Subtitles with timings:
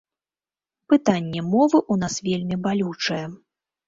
[0.93, 3.21] Пытанне мовы ў нас вельмі балючае.